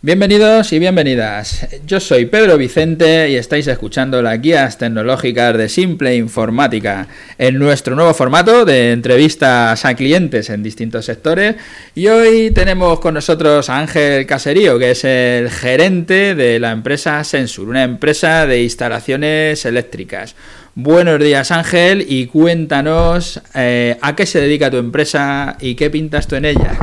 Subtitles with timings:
[0.00, 1.66] Bienvenidos y bienvenidas.
[1.84, 7.96] Yo soy Pedro Vicente y estáis escuchando las guías tecnológicas de Simple Informática en nuestro
[7.96, 11.56] nuevo formato de entrevistas a clientes en distintos sectores.
[11.96, 17.24] Y hoy tenemos con nosotros a Ángel Caserío, que es el gerente de la empresa
[17.24, 20.36] Sensur, una empresa de instalaciones eléctricas.
[20.76, 26.28] Buenos días Ángel y cuéntanos eh, a qué se dedica tu empresa y qué pintas
[26.28, 26.78] tú en ella.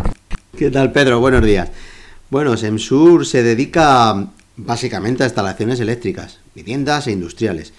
[0.58, 1.22] ¿Qué tal Pedro?
[1.22, 1.70] Buenos días.
[2.36, 7.72] Bueno, Semsur se dedica básicamente a instalaciones eléctricas, viviendas e industriales.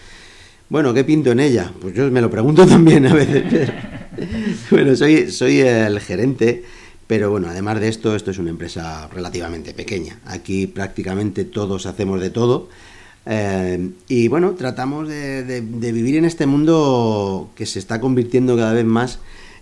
[0.70, 1.70] Bueno, ¿qué pinto en ella?
[1.78, 3.70] Pues yo me lo pregunto también a veces.
[4.70, 6.64] bueno, soy, soy el gerente,
[7.06, 10.20] pero bueno, además de esto, esto es una empresa relativamente pequeña.
[10.24, 12.70] Aquí prácticamente todos hacemos de todo.
[13.26, 18.86] Eh, y bueno, tratamos de, vivir en este mundo que se está convirtiendo cada vez
[18.86, 19.18] más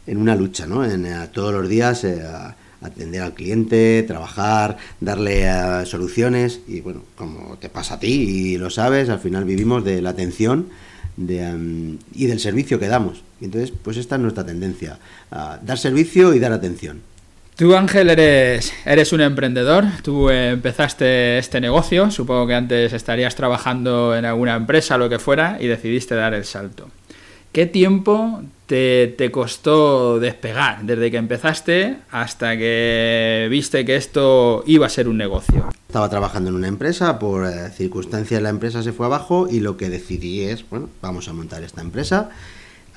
[0.07, 0.85] en una lucha, ¿no?
[0.85, 2.23] En, eh, todos los días eh,
[2.85, 8.59] atender al cliente, trabajar, darle eh, soluciones y bueno, como te pasa a ti y
[8.59, 10.69] lo sabes, al final vivimos de la atención
[11.19, 13.23] em, y del servicio que damos.
[13.41, 14.99] Entonces, pues esta es nuestra tendencia,
[15.31, 17.03] dar servicio y dar atención.
[17.57, 19.85] Tú, Ángel, eres, eres un emprendedor.
[20.03, 22.11] Tú empezaste este negocio.
[22.11, 26.45] Supongo que antes estarías trabajando en alguna empresa, lo que fuera, y decidiste dar el
[26.45, 26.89] salto.
[27.53, 28.43] ¿Qué tiempo
[29.17, 35.17] te, costó despegar desde que empezaste hasta que viste que esto iba a ser un
[35.17, 35.69] negocio?
[35.87, 39.77] Estaba trabajando en una empresa, por eh, circunstancias la empresa se fue abajo y lo
[39.77, 42.31] que decidí es, bueno, vamos a montar esta empresa.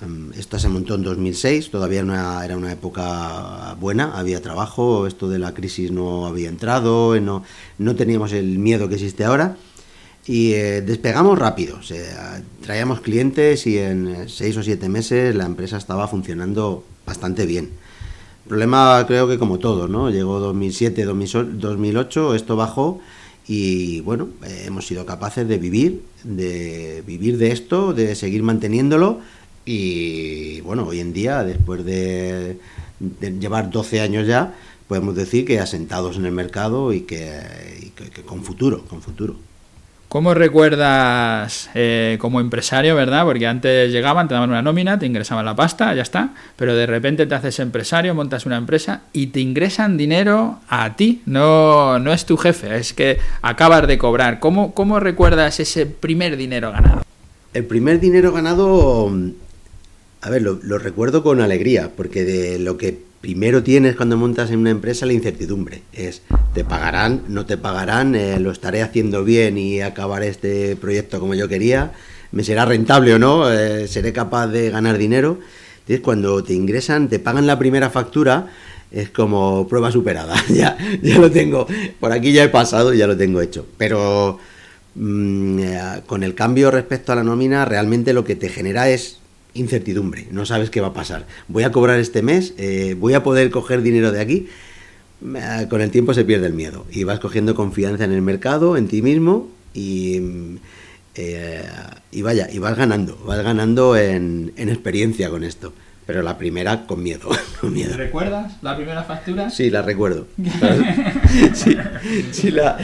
[0.02, 2.02] Um, esta se montó en 2006, todavía
[2.44, 7.44] era una época buena, había trabajo, esto de la crisis no había entrado, no,
[7.78, 9.58] no teníamos el miedo que existe ahora
[10.28, 11.80] y eh, despegamos rápido.
[12.62, 17.70] traíamos clientes y en eh, seis o siete meses la empresa estaba funcionando bastante bien.
[18.48, 20.10] Problema creo que como todo, ¿no?
[20.10, 23.00] Llegó 2007, 2008, esto bajó
[23.48, 29.22] y bueno, eh, hemos sido capaces de vivir, de vivir de esto, de seguir manteniéndolo
[29.66, 32.58] y bueno, hoy en día, después de,
[33.40, 34.56] llevar 12 años ya,
[34.88, 37.42] podemos decir que asentados en el mercado y que
[38.26, 39.47] con futuro, con futuro.
[40.10, 43.26] ¿Cómo recuerdas eh, como empresario, verdad?
[43.26, 46.86] Porque antes llegaban, te daban una nómina, te ingresaban la pasta, ya está, pero de
[46.86, 52.14] repente te haces empresario, montas una empresa y te ingresan dinero a ti, no, no
[52.14, 54.40] es tu jefe, es que acabas de cobrar.
[54.40, 57.02] ¿Cómo, cómo recuerdas ese primer dinero ganado?
[57.54, 59.12] El primer dinero ganado,
[60.22, 64.60] a ver, lo, recuerdo con alegría, porque de lo que primero tienes cuando montas en
[64.60, 65.82] una empresa la incertidumbre.
[65.94, 66.22] Es,
[66.54, 71.36] te pagarán, no te pagarán, eh, lo estaré haciendo bien y acabaré este proyecto como
[71.36, 71.94] yo quería,
[72.32, 75.40] me será rentable o no, eh, seré capaz de ganar dinero.
[75.80, 78.48] Entonces, cuando te ingresan, te pagan la primera factura,
[78.92, 80.36] es como prueba superada.
[80.50, 81.68] ya, ya lo tengo,
[82.00, 83.66] por aquí ya he pasado, ya lo tengo hecho.
[83.78, 84.40] Pero
[84.96, 89.20] mm, eh, con el cambio respecto a la nómina, realmente lo que te genera es
[89.58, 91.26] incertidumbre, no sabes qué va a pasar.
[91.48, 94.48] Voy a cobrar este mes, eh, voy a poder coger dinero de aquí.
[95.24, 98.78] Eh, con el tiempo se pierde el miedo y vas cogiendo confianza en el mercado,
[98.78, 100.22] en ti mismo y,
[101.16, 101.64] eh,
[102.12, 105.74] y vaya, y vas ganando, vas ganando en, en experiencia con esto
[106.08, 107.30] pero la primera con miedo.
[107.62, 107.98] Con miedo.
[107.98, 109.50] ¿Recuerdas la primera factura?
[109.50, 110.28] Sí, la recuerdo.
[111.54, 111.76] sí,
[112.32, 112.78] sí la,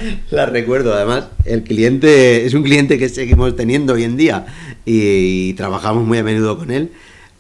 [0.46, 0.94] recuerdo.
[0.94, 4.46] Además, el cliente es un cliente que seguimos teniendo hoy en día
[4.86, 6.92] y, trabajamos muy a menudo con él,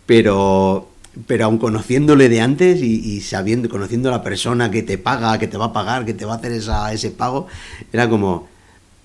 [0.05, 0.89] pero,
[1.27, 5.47] pero aun conociéndole de antes y, sabiendo, conociendo a la persona que te paga, que
[5.47, 7.47] te va a pagar, que te va a hacer ese pago,
[7.91, 8.47] era como,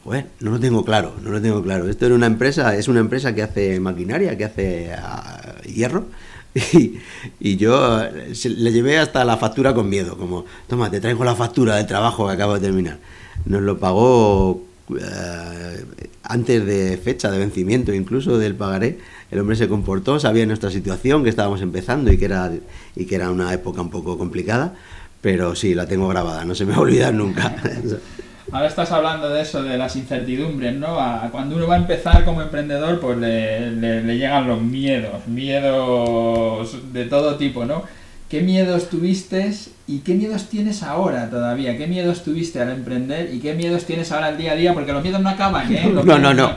[0.05, 1.89] bueno, no lo tengo claro, no lo tengo claro.
[1.89, 6.07] Esto era una empresa, es una empresa que hace maquinaria, que hace ah, hierro
[7.41, 11.77] Y, yo le llevé hasta la factura con miedo, como, toma, te traigo la factura
[11.77, 12.99] del trabajo que acabo de terminar.
[13.45, 15.85] Nos lo pagó eh,
[16.23, 18.99] antes de fecha de vencimiento, incluso del pagaré.
[19.31, 22.53] El hombre se comportó, sabía nuestra situación, que estábamos empezando y que era,
[22.97, 24.75] y que era una época un poco complicada,
[25.21, 27.57] pero sí, la tengo grabada, no se me va a olvidar nunca.
[28.51, 30.97] Ahora estás hablando de eso, de las incertidumbres, ¿no?
[31.31, 37.37] cuando uno va a empezar como emprendedor, pues le, llegan los miedos, miedos de todo
[37.37, 37.83] tipo, ¿no?
[38.31, 39.53] ¿Qué miedos tuviste
[39.87, 41.77] y qué miedos tienes ahora todavía?
[41.77, 44.75] ¿Qué miedos tuviste al emprender y qué miedos tienes ahora al día a día?
[44.75, 45.91] Porque los miedos no acaban, ¿eh?
[45.93, 46.55] no, no, no, no,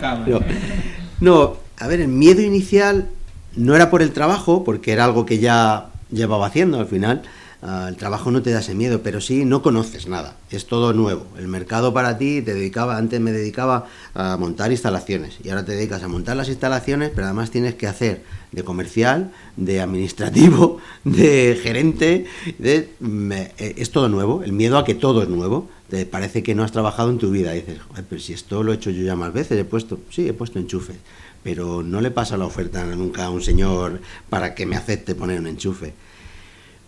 [1.19, 1.57] no.
[1.77, 3.07] a ver, el miedo inicial
[3.55, 7.21] no era por el trabajo, porque era algo que ya llevaba haciendo al final
[7.63, 10.93] Ah, el trabajo no te da ese miedo, pero sí no conoces nada, es todo
[10.93, 11.27] nuevo.
[11.37, 13.85] El mercado para ti te dedicaba, antes me dedicaba
[14.15, 17.85] a montar instalaciones y ahora te dedicas a montar las instalaciones, pero además tienes que
[17.85, 22.25] hacer de comercial, de administrativo, de gerente,
[22.57, 25.69] de, eh, es todo nuevo, el miedo a que todo es nuevo.
[25.87, 27.51] Te parece que no has trabajado en tu vida.
[27.51, 27.79] Dices,
[28.09, 30.57] pero si esto lo he hecho yo ya más veces, he puesto, sí, he puesto
[30.57, 30.95] enchufe,
[31.43, 33.99] pero no le pasa la oferta nunca a un señor
[34.29, 35.93] para que me acepte poner un enchufe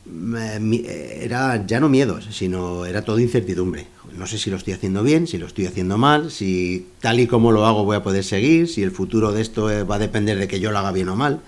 [0.06, 3.88] era ya no miedos, sino era todo incertidumbre.
[4.18, 7.28] No sé si lo estoy haciendo bien, si lo estoy haciendo mal, si tal y
[7.28, 10.00] como lo hago voy a poder seguir, si el futuro de esto eh, va a
[10.00, 11.42] depender de que yo lo haga bien o mal.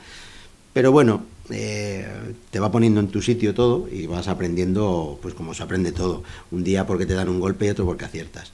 [0.74, 2.08] Pero bueno, eh,
[2.50, 6.24] te va poniendo en tu sitio todo y vas aprendiendo, pues como se aprende todo.
[6.52, 8.52] Un día porque te dan un golpe y otro porque aciertas.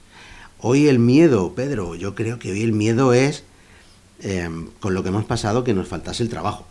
[0.60, 3.44] Hoy el miedo, Pedro, yo creo que hoy el miedo es,
[4.20, 4.48] eh,
[4.80, 6.66] con lo que hemos pasado, que nos faltase el trabajo.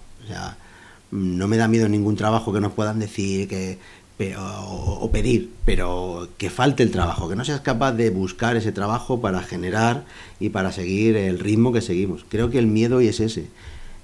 [1.12, 3.78] No me da miedo ningún trabajo que nos puedan decir que,
[4.38, 9.20] o, pedir, pero que falte el trabajo, que no seas capaz de buscar ese trabajo
[9.20, 10.06] para generar
[10.40, 12.26] y para seguir el ritmo que seguimos.
[12.30, 13.48] Creo que el miedo es ese.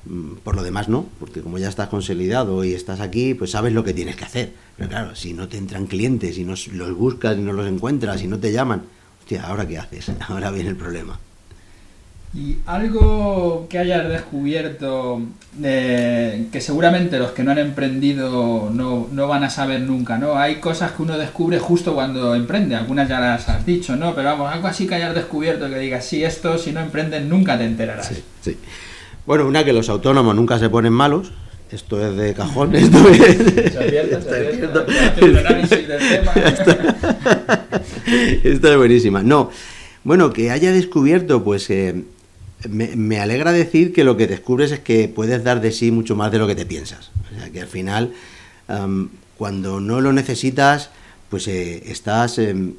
[0.05, 3.73] Mm, por lo demás no, porque como ya estás consolidado y estás aquí, pues sabes
[3.73, 4.53] lo que tienes que hacer.
[4.75, 8.21] Pero claro, si no te entran clientes y no los buscas y no los encuentras
[8.23, 8.83] y no te llaman,
[9.19, 10.11] hostia, ¿ahora qué haces?
[10.27, 11.19] Ahora viene el problema.
[12.33, 15.21] Y algo que hayas descubierto,
[15.61, 20.37] que seguramente los que no han emprendido no, no, van a saber nunca, ¿no?
[20.37, 24.13] Hay cosas que uno descubre justo cuando emprende, algunas ya las has dicho, ¿no?
[24.13, 27.57] Pero vamos, algo así que hayas descubierto que digas, sí, esto si no emprendes nunca
[27.57, 28.07] te enterarás.
[28.07, 28.57] Sí, sí.
[29.25, 31.31] Bueno, una que los autónomos nunca se ponen malos,
[31.71, 33.39] esto es de cajón, esto es...
[38.43, 39.23] Esto es buenísima.
[39.23, 39.49] No,
[40.03, 41.69] bueno, que haya descubierto, pues...
[41.69, 42.03] Eh,
[42.65, 46.31] me, alegra decir que lo que descubres es que puedes dar de sí mucho más
[46.31, 47.11] de lo que te piensas.
[47.31, 48.13] O sea, que al final,
[49.37, 50.89] cuando no lo necesitas,
[51.29, 52.73] pues eh, estás em,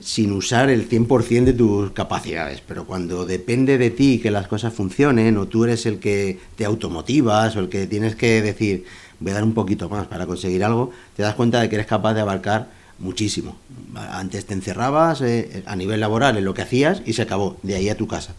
[0.00, 2.62] sin usar el 100% de tus capacidades.
[2.66, 6.64] Pero cuando depende de ti que las cosas funcionen, o tú eres el que te
[6.64, 8.84] automotivas, o el que tienes que decir,
[9.18, 11.86] voy a dar un poquito más para conseguir algo, te das cuenta de que eres
[11.86, 12.68] capaz de abarcar
[12.98, 13.56] muchísimo.
[13.94, 17.74] Antes te encerrabas eh, a nivel laboral en lo que hacías y se acabó, de
[17.74, 18.34] ahí a tu casa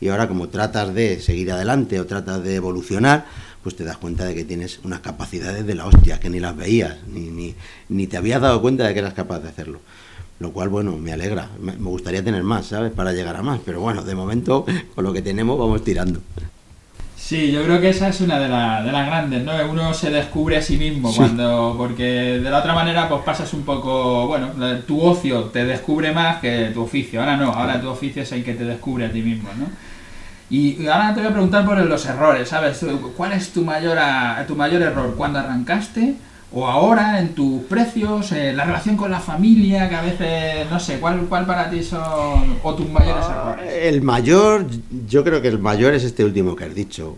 [0.00, 3.26] y ahora como tratas de seguir adelante o tratas de evolucionar,
[3.62, 6.56] pues te das cuenta de que tienes unas capacidades de la hostia que ni las
[6.56, 7.54] veías, ni, ni,
[7.88, 9.80] ni te habías dado cuenta de que eras capaz de hacerlo.
[10.40, 11.48] Lo cual, bueno, me alegra.
[11.60, 12.92] Me gustaría tener más, ¿sabes?
[12.92, 13.60] Para llegar a más.
[13.64, 16.20] Pero bueno, de momento, con lo que tenemos, vamos tirando.
[17.26, 19.52] Sí, yo creo que esa es una de, de las grandes, ¿no?
[19.70, 22.04] Uno se descubre a sí mismo cuando, porque
[22.38, 24.50] de la otra manera pues pasas un poco, bueno,
[24.86, 27.20] tu ocio te descubre más que tu oficio.
[27.20, 29.68] Ahora no, ahora tu oficio es el que te descubre a ti mismo, ¿no?
[30.50, 32.84] Y ahora te voy a preguntar por los errores, ¿sabes?
[33.16, 33.96] ¿Cuál es tu mayor,
[34.46, 35.14] tu mayor error?
[35.16, 36.16] ¿Cuándo arrancaste?
[36.56, 38.30] ¿O ahora en tus precios?
[38.30, 39.88] Eh, ¿La relación con la familia?
[39.88, 43.74] Que a veces, no sé, ¿cuál, cuál para ti son o tus mayores ah, errores?
[43.82, 44.66] El mayor,
[45.08, 47.16] yo creo que el mayor es este último que has dicho.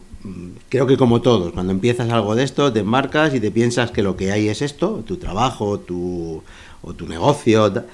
[0.71, 4.03] Creo que como todos, cuando empiezas algo de esto, te marcas y te piensas que
[4.03, 6.43] lo que hay es esto, tu trabajo, tu,
[6.83, 7.85] o tu negocio,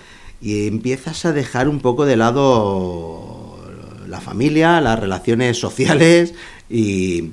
[0.41, 3.59] y empiezas a dejar un poco de lado
[4.07, 6.35] la familia, las relaciones sociales
[6.71, 7.33] y,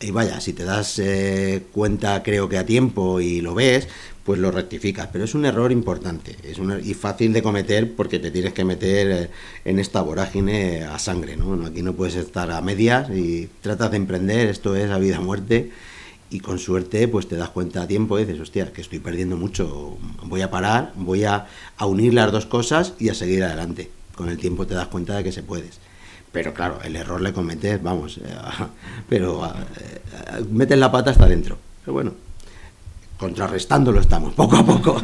[0.00, 3.88] y vaya, si te das eh, cuenta creo que a tiempo y lo ves,
[4.24, 5.08] pues lo rectificas.
[5.12, 9.10] Pero es un error importante es y fácil de cometer porque te tienes que meter
[9.10, 9.30] eh,
[9.64, 11.36] en esta vorágine a sangre.
[11.36, 11.66] ¿no?
[11.66, 15.70] Aquí no puedes estar a medias y tratas de emprender, esto es a vida muerte.
[16.28, 19.36] Y con suerte, pues te das cuenta a tiempo y dices, hostia, que estoy perdiendo
[19.36, 21.46] mucho, voy a parar, voy a
[21.80, 25.22] unir las dos cosas y a seguir adelante con el tiempo te das cuenta de
[25.22, 25.78] que se puedes.
[26.32, 28.22] Pero claro, el error le cometes, vamos, eh,
[29.08, 31.58] pero eh, metes la pata hasta adentro.
[31.84, 32.14] Pero bueno,
[33.18, 35.02] contrarrestándolo estamos, poco a poco.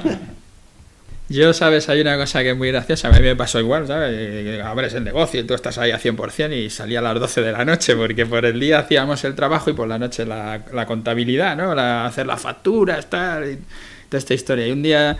[1.28, 4.62] Yo, sabes, hay una cosa que es muy graciosa, a mí me pasó igual, ¿sabes?
[4.62, 7.52] Abres el negocio y tú estás ahí a 100% y salía a las 12 de
[7.52, 11.56] la noche, porque por el día hacíamos el trabajo y por la noche la, contabilidad,
[11.56, 11.72] ¿no?
[11.72, 13.58] Hacer las facturas, tal, y
[14.10, 14.66] toda esta historia.
[14.66, 15.16] Y un día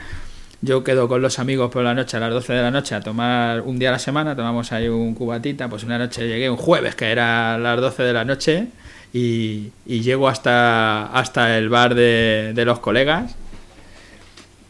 [0.62, 3.00] yo quedo con los amigos por la noche a las 12 de la noche a
[3.00, 6.56] tomar un día a la semana, tomamos ahí un cubatita, pues una noche llegué un
[6.56, 8.68] jueves que era a las 12 de la noche
[9.12, 13.34] y, llego hasta, hasta el bar de, los colegas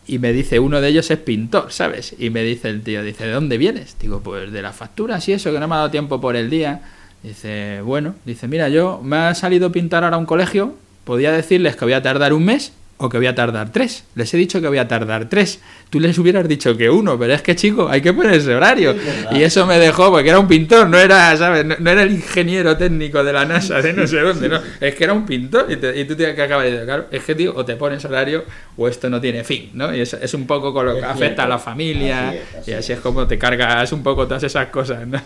[0.06, 2.16] y me dice, uno de ellos es pintor, ¿sabes?
[2.18, 3.96] Y me dice el tío, dice, ¿de dónde vienes?
[4.00, 6.48] Digo, pues de las facturas y eso, que no me ha dado tiempo por el
[6.48, 6.80] día.
[7.22, 11.76] Dice, bueno, dice, mira, yo me ha salido a pintar ahora un colegio, podía decirles
[11.76, 12.72] que voy a tardar un mes
[13.02, 14.04] o que voy a tardar tres.
[14.14, 15.60] Les he dicho que voy a tardar tres.
[15.90, 18.94] Tú les hubieras dicho que uno, pero es que, chico, hay que poner ese horario.
[19.32, 21.64] Y eso me dejó, porque era un pintor, no era, ¿sabes?
[21.64, 24.60] No, era el ingeniero técnico de la NASA, de no sé dónde, no.
[24.80, 27.34] Es que era un pintor y, tú tienes que acabar de decir, claro, es que,
[27.34, 28.44] tío, o te pones horario
[28.76, 29.94] o esto no tiene fin, ¿no?
[29.94, 32.34] Y es, es un poco con lo que afecta a la familia
[32.66, 35.20] y así es como te cargas un poco todas esas cosas, ¿no?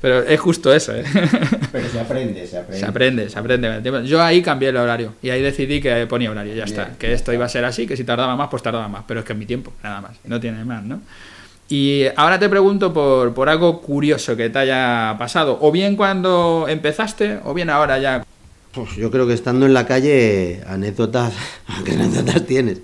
[0.00, 1.04] Pero es justo eso, ¿eh?
[1.72, 2.80] Pero se aprende, se aprende.
[2.80, 4.08] Se aprende, se aprende.
[4.08, 6.90] Yo ahí cambié el horario y ahí decidí que ponía horario, ya está.
[6.98, 9.04] Que esto iba a ser así, que si tardaba más, pues tardaba más.
[9.06, 10.16] Pero es que es mi tiempo, nada más.
[10.24, 11.00] No tiene más, ¿no?
[11.68, 16.66] Y ahora te pregunto por, por algo curioso que te haya pasado, o bien cuando
[16.68, 18.24] empezaste, o bien ahora ya.
[18.72, 21.32] Pues yo creo que estando en la calle, anécdotas,
[21.68, 22.80] aunque anécdotas tienes,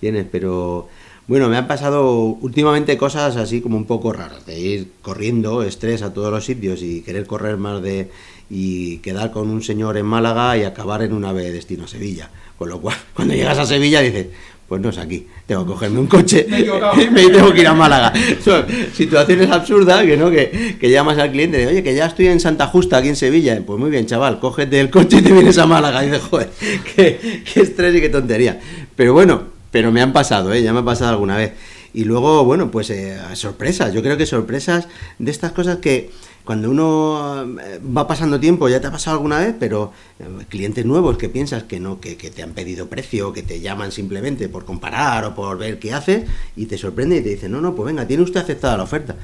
[0.00, 0.88] tienes, pero
[1.28, 6.02] bueno, me han pasado últimamente cosas así como un poco raras, de ir corriendo, estrés
[6.02, 8.10] a todos los sitios y querer correr más de
[8.50, 12.30] y quedar con un señor en Málaga y acabar en un ave destino a Sevilla.
[12.58, 14.26] Con lo cual, cuando llegas a Sevilla dices,
[14.68, 17.74] pues no es aquí, tengo que cogerme un coche y me tengo que ir a
[17.74, 18.12] Málaga.
[18.42, 22.40] Son situaciones absurdas que no que, llamas al cliente de, oye, que ya estoy en
[22.40, 23.60] Santa Justa, aquí en Sevilla.
[23.64, 26.02] Pues muy bien, chaval, cógete el coche y te vienes a Málaga.
[26.02, 26.50] Y dices, joder,
[26.96, 28.58] qué, qué estrés y qué tontería.
[28.96, 30.62] Pero bueno, pero me han pasado, ¿eh?
[30.62, 31.52] ya me ha pasado alguna vez.
[31.92, 33.92] Y luego, bueno, pues eh, sorpresas.
[33.92, 36.10] Yo creo que sorpresas de estas cosas que
[36.44, 40.84] cuando uno eh, va pasando tiempo, ya te ha pasado alguna vez, pero eh, clientes
[40.84, 44.66] nuevos que piensas que no, que, te han pedido precio, que te llaman simplemente por
[44.66, 46.24] comparar o por ver qué haces,
[46.54, 49.16] y te sorprende y te dicen, no, no, pues venga, tiene usted aceptada la oferta.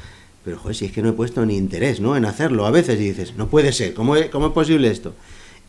[0.42, 2.16] Pero, joder, si es que no he puesto ni interés, ¿no?
[2.16, 5.14] En hacerlo a veces y dices, no puede ser, ¿cómo cómo es posible esto?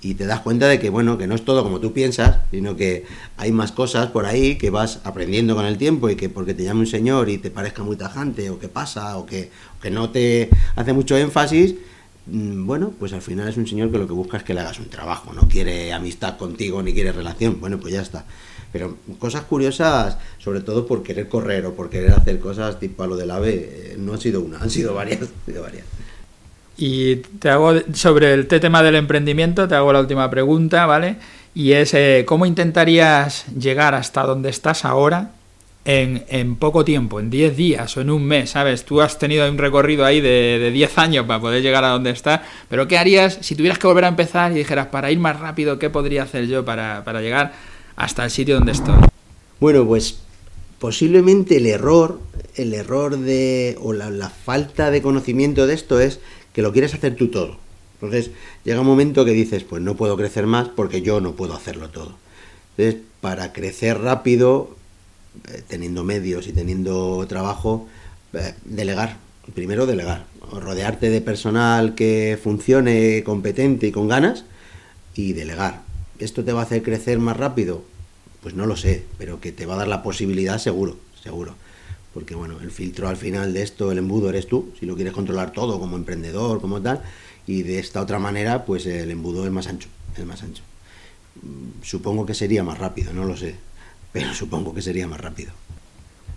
[0.01, 2.75] y te das cuenta de que, bueno, que no es todo como tú piensas, sino
[2.75, 3.05] que
[3.37, 6.63] hay más cosas por ahí que vas aprendiendo con el tiempo y que porque te
[6.63, 9.51] llame un señor y te parezca muy tajante o que pasa o que,
[9.81, 11.75] que no te hace mucho énfasis,
[12.27, 14.61] mm, bueno, pues al final es un señor que lo que busca es que le
[14.61, 18.25] hagas un trabajo, no quiere amistad contigo ni quiere relación, bueno, pues ya está.
[18.71, 23.07] Pero cosas curiosas, sobre todo por querer correr o por querer hacer cosas tipo a
[23.07, 25.85] lo del ave, eh, no han sido una, han sido varias, han sido varias.
[26.77, 31.17] Y te hago sobre el tema del emprendimiento, te hago la última pregunta, ¿vale?
[31.53, 35.31] Y es, eh, ¿cómo intentarías llegar hasta donde estás ahora
[35.83, 38.85] en, poco tiempo, en 10 días o en un mes, ¿sabes?
[38.85, 42.11] Tú has tenido un recorrido ahí de, de 10 años para poder llegar a donde
[42.11, 45.39] estás, pero ¿qué harías si tuvieras que volver a empezar y dijeras, para ir más
[45.39, 47.53] rápido, ¿qué podría hacer yo para, para llegar
[47.95, 48.95] hasta el sitio donde estoy?
[49.59, 50.19] Bueno, pues
[50.79, 52.19] posiblemente el error,
[52.55, 56.19] el error de, o la, la falta de conocimiento de esto es
[56.53, 57.57] que lo quieres hacer tú todo.
[57.95, 58.31] Entonces
[58.63, 61.89] llega un momento que dices, pues no puedo crecer más porque yo no puedo hacerlo
[61.89, 62.15] todo.
[62.75, 64.75] Entonces, para crecer rápido,
[65.47, 67.87] eh, teniendo medios y teniendo trabajo,
[68.33, 69.17] eh, delegar.
[69.53, 70.25] Primero delegar.
[70.51, 74.45] Rodearte de personal que funcione, competente y con ganas
[75.15, 75.81] y delegar.
[76.19, 77.83] ¿Esto te va a hacer crecer más rápido?
[78.41, 81.55] Pues no lo sé, pero que te va a dar la posibilidad seguro, seguro
[82.13, 85.13] porque bueno, el filtro al final de esto, el embudo eres tú, si lo quieres
[85.13, 87.01] controlar todo como emprendedor, como tal,
[87.47, 90.63] y de esta otra manera, pues el embudo es más ancho, es más ancho.
[91.41, 93.55] Mm, supongo que sería más rápido, no lo sé,
[94.11, 95.51] pero supongo que sería más rápido.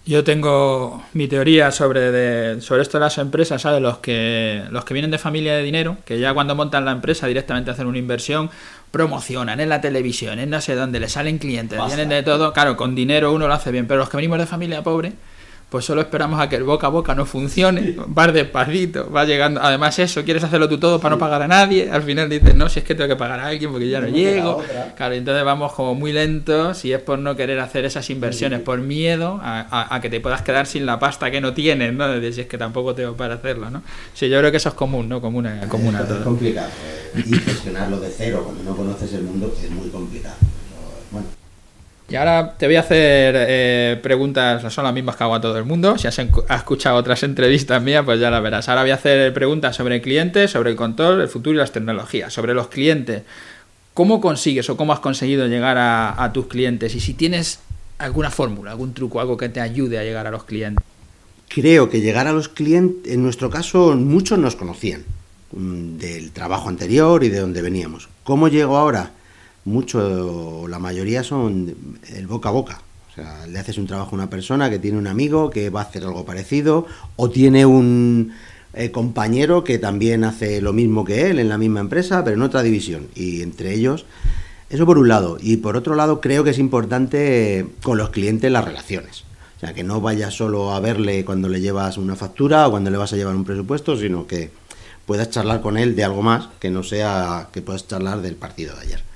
[0.06, 3.80] Yo tengo mi teoría sobre, sobre esto de las empresas, ¿sabes?
[3.80, 7.26] Los que, los que vienen de familia de dinero, que ya cuando montan la empresa
[7.26, 8.50] directamente hacen una inversión,
[8.90, 12.52] promocionan en la televisión, en no sé dónde, le salen clientes, vienen de todo.
[12.52, 15.14] Claro, con dinero uno lo hace bien, pero los que venimos de familia pobre,
[15.70, 19.60] pues solo esperamos a que el boca a boca no funcione, vas despacito, va llegando.
[19.60, 21.90] Además, eso, quieres hacerlo tú todo para no pagar a nadie.
[21.90, 24.06] Al final dices, no, si es que tengo que pagar a alguien porque ya no,
[24.08, 24.62] llego.
[24.96, 28.78] Claro, entonces vamos como muy lentos y es por no querer hacer esas inversiones, por
[28.80, 32.08] miedo a, que te puedas quedar sin la pasta que no tienes, ¿no?
[32.08, 33.82] De si es que tampoco tengo para hacerlo, ¿no?
[34.12, 35.20] Sí, yo creo que eso es común, ¿no?
[35.20, 36.68] Común a, común Es complicado.
[37.14, 40.36] Eh, y gestionarlo de cero cuando no conoces el mundo es muy complicado.
[42.08, 45.56] Y ahora te voy a hacer eh, preguntas, son las mismas que hago a todo
[45.56, 45.96] el mundo.
[45.96, 48.68] Si has, escuchado otras entrevistas mías, pues ya la verás.
[48.68, 52.32] Ahora voy a hacer preguntas sobre clientes, sobre el control, el futuro y las tecnologías.
[52.32, 53.22] Sobre los clientes,
[53.94, 56.94] ¿cómo consigues o cómo has conseguido llegar a, tus clientes?
[56.94, 57.60] Y si tienes
[57.96, 60.84] alguna fórmula, algún truco, algo que te ayude a llegar a los clientes.
[61.48, 65.04] Creo que llegar a los clientes, en nuestro caso, muchos nos conocían
[65.52, 68.08] mm, del trabajo anterior y de donde veníamos.
[68.24, 69.12] ¿Cómo llego ahora?
[69.64, 71.74] Mucho, la mayoría son
[72.08, 72.82] el boca a boca.
[73.10, 75.80] O sea, le haces un trabajo a una persona que tiene un amigo que va
[75.80, 78.32] a hacer algo parecido o tiene un
[78.74, 82.42] eh, compañero que también hace lo mismo que él en la misma empresa, pero en
[82.42, 83.06] otra división.
[83.14, 84.04] Y entre ellos,
[84.68, 85.38] eso por un lado.
[85.40, 89.24] Y por otro lado, creo que es importante con los clientes las relaciones.
[89.56, 92.90] O sea, que no vayas solo a verle cuando le llevas una factura o cuando
[92.90, 94.50] le vas a llevar un presupuesto, sino que
[95.06, 98.74] puedas charlar con él de algo más que no sea que puedas charlar del partido
[98.74, 99.13] de ayer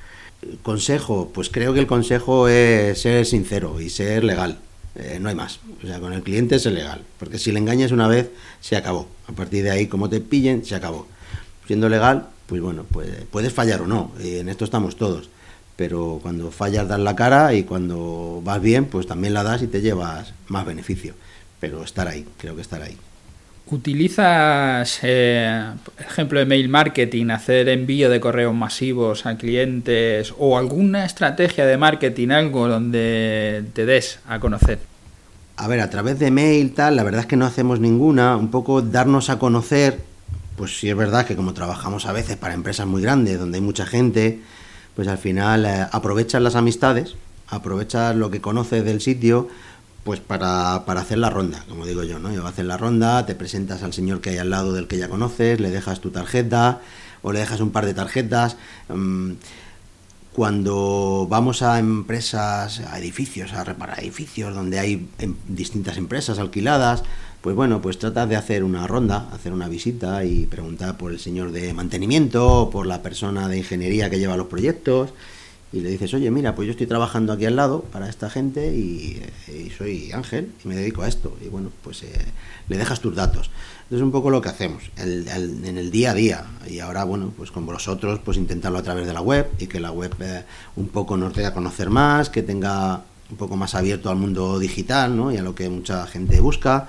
[0.63, 4.59] consejo, pues creo que el consejo es ser sincero y ser legal.
[4.95, 5.61] Eh, no hay más.
[5.83, 7.03] O sea, con el cliente es legal.
[7.19, 9.09] Porque si le engañas una vez, se acabó.
[9.29, 11.07] A partir de ahí, como te pillen, se acabó.
[11.67, 14.13] Siendo legal, pues bueno, pues, puedes fallar o no.
[14.23, 15.31] Y en esto estamos todos.
[15.77, 19.69] Pero cuando fallas, das la cara y cuando vas bien, pues también la das y
[19.69, 21.15] te llevas más beneficio.
[21.61, 22.97] Pero estar ahí, creo que estar ahí.
[23.71, 25.63] ¿Utilizas, eh,
[25.99, 31.77] ejemplo de mail marketing, hacer envío de correos masivos a clientes o alguna estrategia de
[31.77, 34.79] marketing, algo donde te des a conocer?
[35.57, 38.37] A ver, a través de mail, tal, la verdad es que no hacemos ninguna.
[38.37, 40.01] Un poco darnos a conocer,
[40.57, 43.63] pues sí es verdad que como trabajamos a veces para empresas muy grandes, donde hay
[43.63, 44.41] mucha gente,
[44.97, 47.17] pues al final eh, aprovechas las amistades,
[47.49, 49.49] aprovechas lo que conoces del sitio
[50.09, 52.33] pues para, hacer la ronda, como digo yo, ¿no?
[52.33, 55.11] Yo hacer la ronda, te presentas al señor que hay al lado del que ya
[55.11, 56.81] conoces, le dejas tu tarjeta
[57.21, 58.57] o le dejas un par de tarjetas.
[58.89, 59.33] Mm,
[60.33, 67.03] cuando vamos a empresas, a edificios, a reparar edificios donde hay em, distintas empresas alquiladas,
[67.43, 71.21] pues bueno, pues tratas de hacer una ronda, hacer una visita y preguntar por el
[71.21, 75.13] señor de mantenimiento, por la persona de ingeniería que lleva los proyectos
[75.71, 78.75] y le dices, oye, mira, pues yo estoy trabajando aquí al lado para esta gente
[78.75, 79.21] y,
[79.77, 81.37] soy Ángel y me dedico a esto.
[81.45, 82.13] Y bueno, pues eh,
[82.69, 83.51] le dejas tus datos.
[83.91, 86.45] es un poco lo que hacemos en el día a día.
[86.67, 89.79] Y ahora, bueno, pues con vosotros, pues intentarlo a través de la web y que
[89.79, 90.45] la web eh,
[90.77, 94.59] un poco nos dé a conocer más, que tenga un poco más abierto al mundo
[94.59, 95.31] digital ¿no?
[95.31, 96.89] y a lo que mucha gente busca.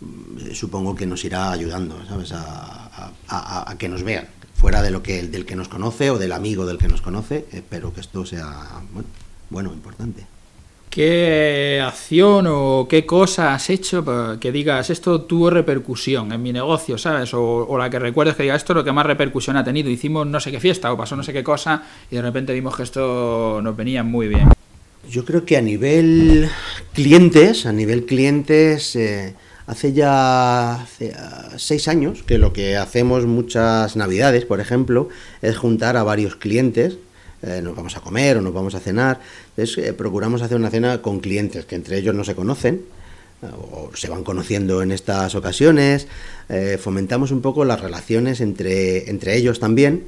[0.00, 2.32] Mm, supongo que nos irá ayudando, ¿sabes?
[2.32, 6.66] a que nos vean fuera de lo que del que nos conoce o del amigo
[6.66, 8.82] del que nos conoce, espero que esto sea
[9.50, 10.24] bueno, importante.
[10.90, 14.02] ¿Qué acción o qué cosa has hecho
[14.40, 17.34] que digas esto tuvo repercusión en mi negocio, ¿sabes?
[17.34, 19.90] O, la que recuerdes que diga esto lo que más repercusión ha tenido.
[19.90, 22.74] Hicimos no sé qué fiesta o pasó no sé qué cosa y de repente vimos
[22.74, 24.48] que esto nos venía muy bien.
[25.10, 26.48] Yo creo que a nivel
[26.94, 29.34] clientes, a nivel clientes, eh,
[29.66, 35.08] Hace ya ah, seis años que lo que hacemos muchas navidades, por ejemplo,
[35.42, 36.98] es juntar a varios clientes.
[37.42, 39.20] Eh, nos vamos a comer o nos vamos a cenar.
[39.50, 42.82] Entonces eh, procuramos hacer una cena con clientes que entre ellos no se conocen
[43.42, 46.06] eh, o se van conociendo en estas ocasiones.
[46.78, 50.06] fomentamos un poco las relaciones entre, entre ellos también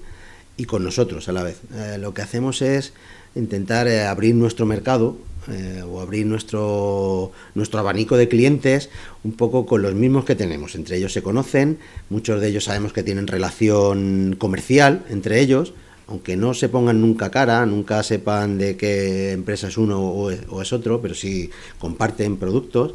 [0.57, 1.59] y con nosotros a la vez.
[1.99, 2.93] lo que hacemos es
[3.35, 5.17] intentar abrir nuestro mercado
[5.51, 8.91] eh, o abrir nuestro, nuestro abanico de clientes
[9.25, 10.75] un poco con los mismos que tenemos.
[10.75, 11.79] Entre ellos se conocen,
[12.11, 15.75] muchos de ellos sabemos que tienen relación comercial entre ellos,
[16.07, 20.73] aunque no se pongan nunca cara, nunca sepan de qué empresa es uno o es,
[20.73, 22.95] otro, pero sí comparten productos.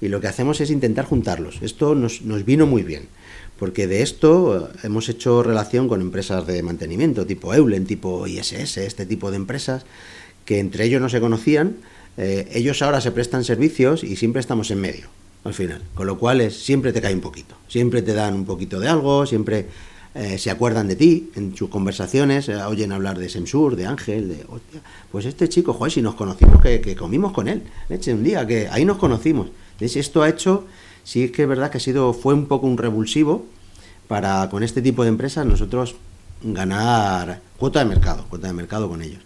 [0.00, 1.60] Y lo que hacemos es intentar juntarlos.
[1.62, 3.08] Esto nos, nos vino muy bien
[3.58, 8.78] porque de esto eh, hemos hecho relación con empresas de mantenimiento tipo Eulen, tipo ISS,
[8.78, 9.84] este tipo de empresas
[10.44, 11.76] que entre ellos no se conocían
[12.16, 15.08] eh, ellos ahora se prestan servicios y siempre estamos en medio,
[15.44, 15.82] al final.
[15.94, 18.88] Con lo cual es, siempre te cae un poquito, siempre te dan un poquito de
[18.88, 19.66] algo, siempre
[20.14, 24.28] eh, se acuerdan de ti en sus conversaciones, eh, oyen hablar de Semsur, de Ángel,
[24.28, 28.22] de, hostia, pues este chico, joder, si nos conocimos, que, comimos con él, leche, un
[28.22, 29.48] día, que ahí nos conocimos.
[29.80, 30.66] Esto ha hecho,
[31.02, 33.44] sí es que es verdad que ha sido, fue un poco un revulsivo
[34.06, 35.96] para con este tipo de empresas nosotros
[36.44, 39.20] ganar cuota de mercado, cuota de mercado con ellos.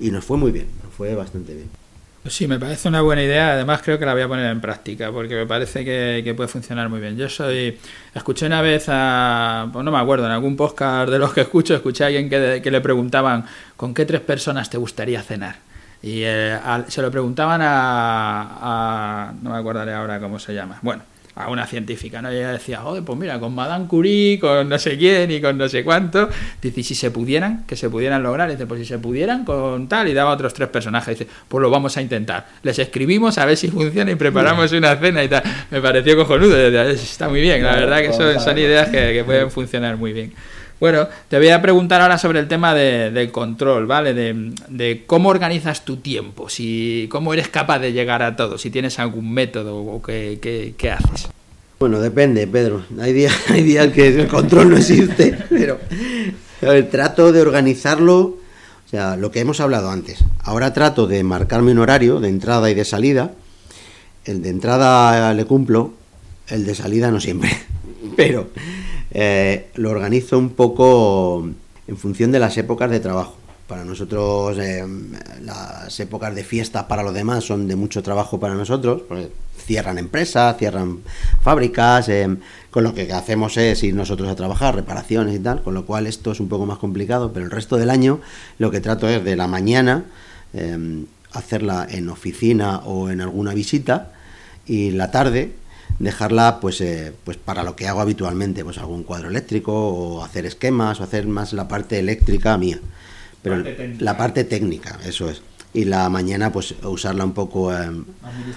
[0.00, 1.81] Y nos fue muy bien, nos fue bastante bien.
[2.22, 3.52] Pues sí, me parece una buena idea.
[3.54, 6.88] Además, creo que la voy a poner en práctica porque me parece que, puede funcionar
[6.88, 7.16] muy bien.
[7.16, 7.76] Yo soy.
[8.14, 9.68] Escuché una vez a.
[9.72, 12.70] Pues no me acuerdo, en algún podcast de los que escucho, escuché a alguien que,
[12.70, 13.44] le preguntaban
[13.76, 15.56] con qué tres personas te gustaría cenar.
[16.00, 19.32] Y eh, se lo preguntaban a, a.
[19.42, 20.78] No me acordaré ahora cómo se llama.
[20.80, 21.02] Bueno,
[21.34, 22.32] a una científica, ¿no?
[22.32, 25.56] Y ella decía, joder, pues mira, con Madame Curie, con no sé quién y con
[25.56, 26.28] no sé cuánto.
[26.60, 29.88] Dice, y si se pudieran, que se pudieran lograr, dice, pues si se pudieran con
[29.88, 31.18] tal, y daba otros tres personajes.
[31.18, 32.46] Dice, pues lo vamos a intentar.
[32.62, 35.42] Les escribimos a ver si funciona y preparamos una cena y tal.
[35.70, 39.50] Me pareció cojonudo, está muy bien, la verdad que son, son ideas que, que pueden
[39.52, 40.32] funcionar muy bien.
[40.82, 44.14] Bueno, te voy a preguntar ahora sobre el tema de, del control, ¿vale?
[44.14, 48.98] De, cómo organizas tu tiempo, si cómo eres capaz de llegar a todo, si tienes
[48.98, 51.28] algún método o qué, haces.
[51.78, 52.84] Bueno, depende, Pedro.
[53.00, 55.78] Hay días, hay días que el control no existe, pero
[56.90, 60.24] trato de organizarlo, o sea, lo que hemos hablado antes.
[60.40, 63.30] Ahora trato de marcarme un horario de entrada y de salida.
[64.24, 65.92] El de entrada le cumplo,
[66.48, 67.56] el de salida no siempre.
[68.16, 68.48] Pero
[69.12, 71.48] eh, lo organizo un poco
[71.86, 73.36] en función de las épocas de trabajo.
[73.66, 74.84] Para nosotros eh,
[75.42, 79.02] las épocas de fiestas para los demás son de mucho trabajo para nosotros,
[79.56, 81.00] cierran empresas, cierran
[81.42, 82.36] fábricas, eh,
[82.70, 86.06] con lo que hacemos es ir nosotros a trabajar, reparaciones y tal, con lo cual
[86.06, 88.20] esto es un poco más complicado, pero el resto del año
[88.58, 90.04] lo que trato es de la mañana
[91.32, 94.12] hacerla en oficina o en alguna visita
[94.66, 95.52] y la tarde
[96.02, 100.46] dejarla pues, eh, pues para lo que hago habitualmente, pues algún cuadro eléctrico o hacer
[100.46, 102.80] esquemas o hacer más la parte eléctrica mía.
[103.40, 103.62] Pero
[103.98, 105.42] la parte técnica, eso es.
[105.74, 108.04] Y la mañana pues usarla un poco en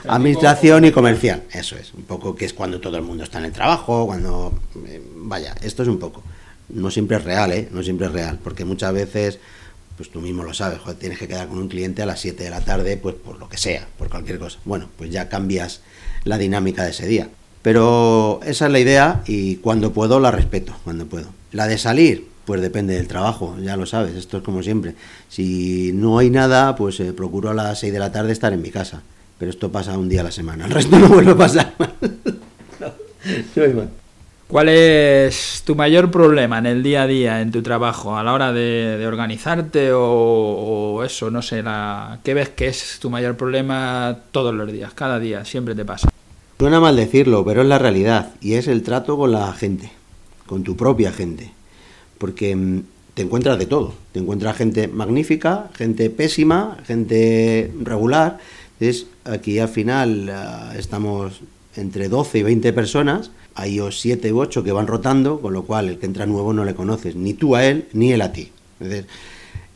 [0.07, 3.45] administración y comercial, eso es, un poco que es cuando todo el mundo está en
[3.45, 6.23] el trabajo, cuando eh, vaya, esto es un poco.
[6.69, 7.69] No siempre es real, ¿eh?
[7.71, 9.39] No siempre es real, porque muchas veces
[9.95, 12.49] pues tú mismo lo sabes, tienes que quedar con un cliente a las 7 de
[12.49, 14.59] la tarde, pues por lo que sea, por cualquier cosa.
[14.65, 15.81] Bueno, pues ya cambias
[16.25, 17.29] la dinámica de ese día.
[17.61, 21.27] Pero esa es la idea y cuando puedo la respeto, cuando puedo.
[21.51, 24.93] La de salir, pues depende del trabajo, ya lo sabes, esto es como siempre.
[25.29, 28.61] Si no hay nada, pues eh, procuro a las 6 de la tarde estar en
[28.61, 29.01] mi casa.
[29.39, 31.73] Pero esto pasa un día a la semana, el resto no vuelve a pasar.
[32.79, 32.91] no,
[34.47, 38.31] ¿Cuál es tu mayor problema en el día a día, en tu trabajo, a la
[38.31, 44.19] hora de, organizarte o, eso, no sé, la, qué ves que es tu mayor problema
[44.31, 46.09] todos los días, cada día, siempre te pasa?
[46.59, 49.91] Suena mal decirlo, pero es la realidad y es el trato con la gente,
[50.45, 51.51] con tu propia gente,
[52.19, 52.83] porque mm,
[53.15, 58.37] te encuentras de todo, te encuentras gente magnífica, gente pésima, gente regular,
[58.79, 61.41] entonces aquí al final ah, estamos
[61.75, 65.87] entre 12 y 20 personas, hay 7 u 8 que van rotando, con lo cual
[65.87, 68.51] el que entra nuevo no le conoces, ni tú a él, ni él a ti.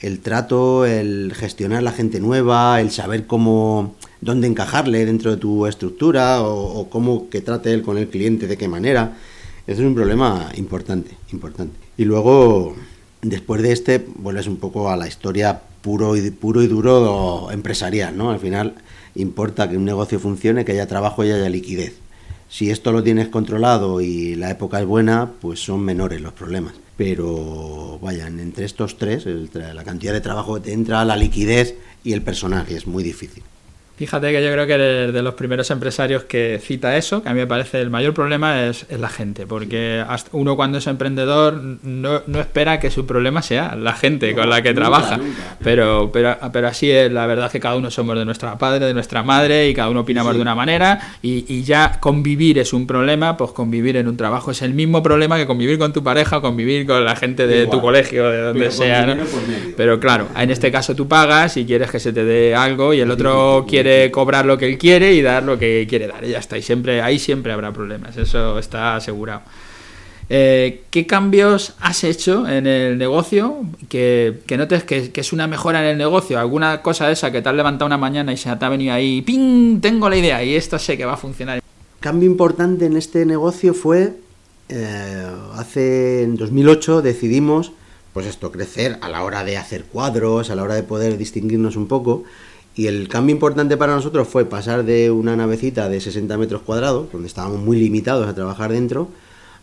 [0.01, 5.65] El trato, el gestionar la gente nueva, el saber cómo, dónde encajarle dentro de tu
[5.65, 9.17] estructura o, cómo que trate él con el cliente, de qué manera,
[9.65, 11.75] eso es un problema importante, importante.
[11.97, 12.75] Y luego,
[13.21, 18.17] después de este, vuelves un poco a la historia puro y, puro y duro empresarial,
[18.17, 18.31] ¿no?
[18.31, 18.75] Al final
[19.15, 21.93] importa que un negocio funcione, que haya trabajo y haya liquidez.
[22.49, 26.73] Si esto lo tienes controlado y la época es buena, pues son menores los problemas.
[26.97, 32.13] Pero vayan, entre estos tres, la cantidad de trabajo que te entra, la liquidez y
[32.13, 33.43] el personaje es muy difícil.
[33.99, 37.33] Fíjate que yo creo que eres de los primeros empresarios que cita eso, que a
[37.33, 42.21] mí me parece el mayor problema es, la gente, porque uno cuando es emprendedor no,
[42.25, 45.19] no, espera que su problema sea la gente con la que trabaja,
[45.61, 48.93] Pero, pero, pero así es, la verdad que cada uno somos de nuestra padre, de
[48.93, 52.87] nuestra madre y cada uno opinamos de una manera y, y, ya convivir es un
[52.87, 56.37] problema, pues convivir en un trabajo es el mismo problema que convivir con tu pareja
[56.37, 59.05] o convivir con la gente de tu colegio, de donde sea.
[59.07, 59.23] ¿no?
[59.75, 63.01] Pero claro, en este caso tú pagas y quieres que se te dé algo y
[63.01, 66.23] el otro quiere cobrar lo que él quiere y dar lo que quiere dar.
[66.23, 66.57] Y ya está.
[66.57, 68.17] Y siempre, ahí siempre habrá problemas.
[68.17, 69.41] Eso está asegurado.
[70.31, 75.81] Eh, ¿Qué cambios has hecho en el negocio que, que notes que, es una mejora
[75.81, 76.39] en el negocio?
[76.39, 79.23] ¿Alguna cosa esa que te has levantado una mañana y se te ha venido ahí,
[79.23, 79.81] ¡ping!
[79.81, 81.61] Tengo la idea y esto sé que va a funcionar.
[81.99, 84.13] Cambio importante en este negocio fue,
[84.69, 87.71] eh, hace en 2008 decidimos,
[88.13, 91.75] pues esto, crecer a la hora de hacer cuadros, a la hora de poder distinguirnos
[91.75, 92.23] un poco
[92.79, 97.11] y el cambio importante para nosotros fue pasar de una navecita de 60 metros cuadrados,
[97.11, 99.09] donde estábamos muy limitados a trabajar dentro,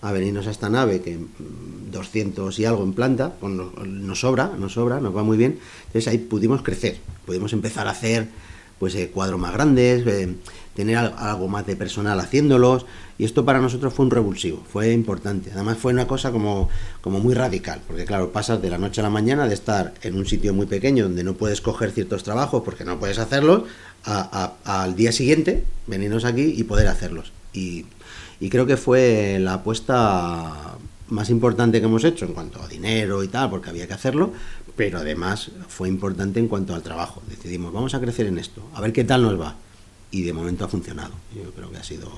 [0.02, 1.18] a venirnos a esta nave que
[1.92, 5.59] 200 mm, y algo en planta, pues nos, sobra, nos sobra, nos va muy bien.
[5.87, 8.29] Entonces ahí pudimos crecer, pudimos empezar a hacer
[8.79, 10.35] pues eh, cuadros más grandes, eh,
[10.74, 12.85] tener algo más de personal haciéndolos,
[13.18, 15.50] y esto para nosotros fue un revulsivo, fue importante.
[15.52, 16.68] Además fue una cosa como,
[17.00, 20.16] como muy radical, porque claro, pasas de la noche a la mañana de estar en
[20.16, 23.64] un sitio muy pequeño donde no puedes coger ciertos trabajos porque no puedes hacerlos,
[24.05, 27.33] al día siguiente venirnos aquí y poder hacerlos.
[27.52, 27.85] Y
[28.50, 30.76] creo que fue la apuesta
[31.09, 34.33] más importante que hemos hecho en cuanto a dinero y tal, porque había que hacerlo,
[34.76, 37.22] pero además fue importante en cuanto al trabajo.
[37.29, 39.57] Decidimos, vamos a crecer en esto, a ver qué tal nos va.
[40.11, 41.12] Y de momento ha funcionado.
[41.35, 42.11] Yo creo que ha sido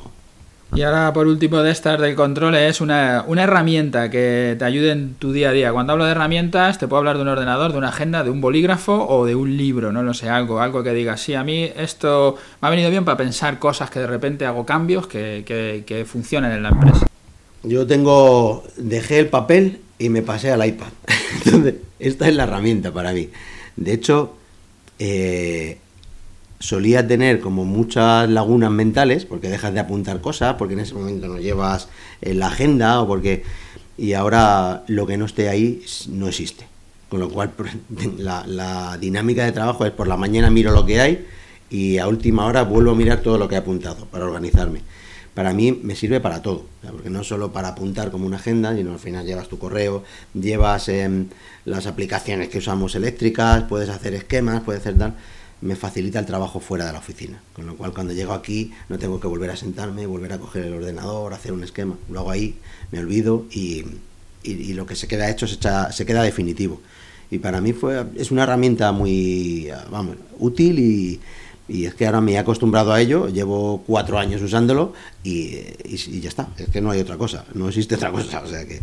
[0.74, 4.92] y ahora, por último, de estas del control es una, una, herramienta que te ayude
[4.92, 5.72] en tu día a día.
[5.72, 8.40] Cuando hablo de herramientas, te puedo hablar de un ordenador, de una agenda, de un
[8.40, 11.70] bolígrafo o de un libro, no lo sé, algo, algo que diga, sí, a mí
[11.76, 15.85] esto me ha venido bien para pensar cosas que de repente hago cambios que, que,
[15.87, 17.07] que funcionen en la empresa.
[17.62, 20.88] Yo tengo, dejé el papel y me pasé al iPad.
[21.44, 23.31] Entonces, esta es la herramienta para mí.
[23.76, 24.37] De hecho,
[24.98, 25.78] eh,
[26.61, 31.29] solía tener como muchas lagunas mentales, porque dejas de apuntar cosas, porque en ese momento
[31.29, 31.88] no llevas
[32.21, 33.44] en eh, la agenda o porque...
[33.97, 36.66] Y ahora lo que no esté ahí no existe.
[37.09, 37.51] Con lo cual
[38.18, 41.27] la, la dinámica de trabajo es por la mañana miro lo que hay
[41.71, 44.83] y a última hora vuelvo a mirar todo lo que he apuntado para organizarme.
[45.35, 48.92] para mí me sirve para todo, porque no solo para apuntar como una agenda, sino
[48.92, 50.03] al final llevas tu correo,
[50.35, 51.29] llevas em,
[51.64, 55.14] las aplicaciones que usamos eléctricas, puedes hacer esquemas, puedes hacer tal
[55.61, 57.40] me facilita el trabajo fuera de la oficina.
[57.53, 60.64] Con lo cual, cuando llego aquí, no tengo que volver a sentarme, volver a coger
[60.64, 61.97] el ordenador, hacer un esquema.
[62.11, 62.57] Lo hago ahí,
[62.92, 63.85] me olvido y,
[64.42, 65.59] y, lo que se queda hecho se,
[65.90, 66.81] se, queda definitivo.
[67.31, 71.21] Y para mí fue, es una herramienta muy vamos, útil y,
[71.68, 76.21] y, es que ahora me he acostumbrado a ello, llevo cuatro años usándolo y, y,
[76.21, 78.81] ya está, es que no hay otra cosa, no existe otra cosa, o sea que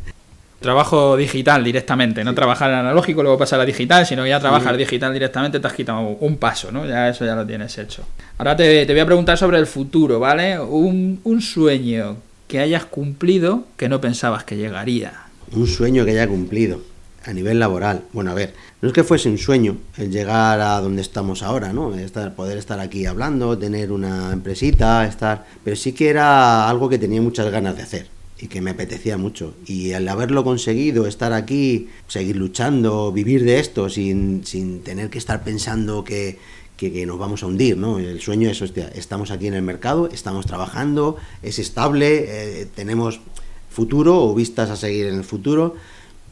[0.59, 5.13] trabajo digital directamente, no trabajar analógico, luego pasar a digital, sino que ya trabajar digital
[5.13, 6.85] directamente te has quitado un paso, ¿no?
[6.85, 8.03] Ya eso ya lo tienes hecho.
[8.37, 10.59] Ahora te, voy a preguntar sobre el futuro, ¿vale?
[10.59, 15.13] Un, un, sueño que hayas cumplido que no pensabas que llegaría.
[15.51, 16.81] Un sueño que haya cumplido
[17.25, 18.03] a nivel laboral.
[18.13, 21.73] Bueno, a ver, no es que fuese un sueño el llegar a donde estamos ahora,
[21.73, 21.93] ¿no?
[21.95, 25.45] Estar, poder estar aquí hablando, tener una empresita, estar...
[25.63, 29.17] Pero sí que era algo que tenía muchas ganas de hacer y que me apetecía
[29.17, 29.53] mucho.
[29.65, 35.17] Y al haberlo conseguido, estar aquí, seguir luchando, vivir de esto sin, sin tener que
[35.17, 36.37] estar pensando que,
[36.75, 37.99] que, nos vamos a hundir, ¿no?
[37.99, 43.21] El sueño es, hostia, estamos aquí en el mercado, estamos trabajando, es estable, eh, tenemos
[43.69, 45.75] futuro o vistas a seguir en el futuro.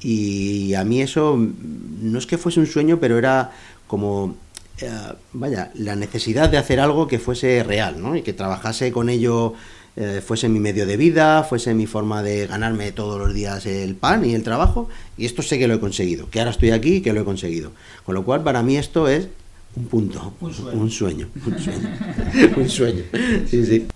[0.01, 3.51] Y a mí eso no es que fuese un sueño, pero era
[3.87, 4.35] como,
[4.79, 4.89] eh,
[5.31, 8.17] vaya, la necesidad de hacer algo que fuese real, ¿no?
[8.17, 9.53] Y que trabajase con ello
[9.95, 13.95] eh, fuese mi medio de vida, fuese mi forma de ganarme todos los días el
[13.95, 16.95] pan y el trabajo, y esto sé que lo he conseguido, que ahora estoy aquí
[16.95, 17.71] y que lo he conseguido.
[18.05, 19.27] Con lo cual, para mí esto es
[19.75, 21.89] un punto, un sueño, un sueño,
[22.57, 23.03] un sueño.
[23.47, 23.87] Sí, sí.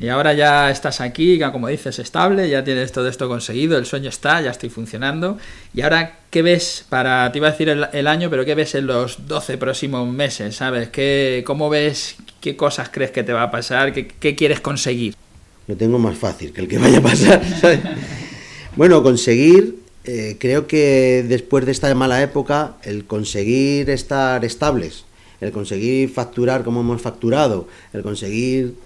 [0.00, 4.08] Y ahora ya estás aquí, como dices, estable, ya tienes todo esto conseguido, el sueño
[4.08, 5.36] está, ya estoy funcionando.
[5.74, 8.86] Y ahora, ¿qué ves para, te iba a decir el, año, pero qué ves en
[8.86, 10.56] los 12 próximos meses?
[10.56, 10.88] ¿Sabes?
[10.88, 13.92] ¿Qué, ¿Cómo ves, qué cosas crees que te va a pasar?
[13.92, 15.14] ¿Qué, qué quieres conseguir?
[15.70, 17.42] Lo tengo más fácil que el que vaya a pasar.
[18.76, 25.04] Bueno, conseguir, eh, creo que después de esta mala época, el conseguir estar estables,
[25.40, 28.76] el conseguir facturar como hemos facturado, el conseguir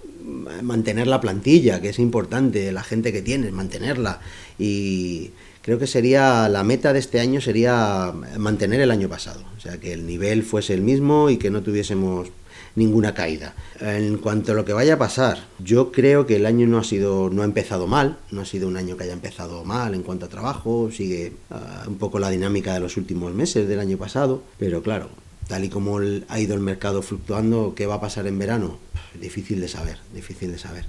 [0.62, 4.20] mantener la plantilla, que es importante, la gente que tienes, mantenerla.
[4.58, 9.60] Y creo que sería, la meta de este año sería mantener el año pasado, o
[9.60, 12.30] sea, que el nivel fuese el mismo y que no tuviésemos
[12.74, 13.54] ninguna caída.
[13.80, 16.84] En cuanto a lo que vaya a pasar, yo creo que el año no ha
[16.84, 20.02] sido, no ha empezado mal, no ha sido un año que haya empezado mal en
[20.02, 23.96] cuanto a trabajo, sigue ah, un poco la dinámica de los últimos meses del año
[23.96, 25.08] pasado, pero claro,
[25.48, 25.98] tal y como
[26.28, 28.78] ha ido el mercado fluctuando, ¿qué va a pasar en verano?
[29.20, 30.84] Difícil de saber, difícil de saber.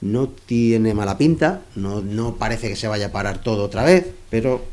[0.00, 4.06] No tiene mala pinta, no, no parece que se vaya a parar todo otra vez,
[4.30, 4.64] pero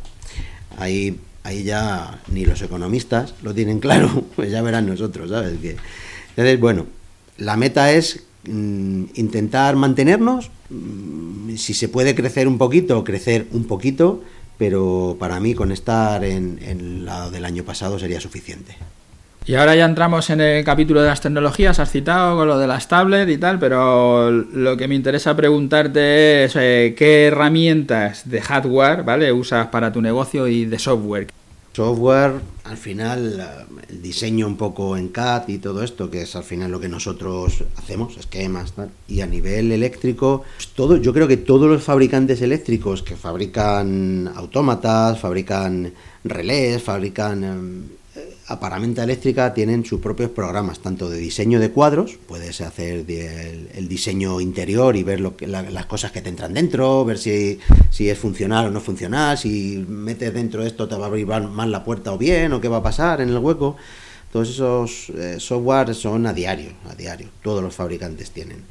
[0.78, 5.60] ahí, ahí ya ni los economistas lo tienen claro, pues ya verán nosotros, ¿sabes?
[5.60, 5.78] Que
[6.40, 6.86] entonces, bueno,
[7.38, 13.66] la meta es mm, intentar mantenernos, mm, si se puede crecer un poquito, crecer un
[13.66, 14.24] poquito,
[14.58, 18.78] pero para mí con estar en, en lado del año pasado sería suficiente.
[19.48, 22.68] Y ahora ya entramos en el capítulo de las tecnologías, has citado con lo de
[22.68, 28.40] las tablets y tal, pero lo que me interesa preguntarte es eh, qué herramientas de
[28.40, 29.34] hardware, ¿vale?
[29.34, 31.28] usas para tu negocio y de software
[31.80, 36.44] software, al final, el diseño un poco en CAD y todo esto, que es al
[36.44, 38.90] final lo que nosotros hacemos, esquemas, tal.
[39.08, 44.30] Y a nivel eléctrico, pues todo, yo creo que todos los fabricantes eléctricos que fabrican
[44.36, 45.94] autómatas, fabrican
[46.26, 47.84] relés, fabrican em,
[48.50, 54.42] Aparamenta Eléctrica tienen sus propios programas, tanto de diseño de cuadros, puedes hacer el, diseño
[54.42, 57.60] interior y ver lo que, las cosas que te entran dentro, ver si,
[57.92, 61.72] si es funcional o no funcional, si metes dentro esto te va a abrir mal
[61.72, 63.76] la puerta o bien, o qué va a pasar en el hueco.
[64.32, 68.64] Todos esos eh, software son a diario, a diario, todos los fabricantes tienen.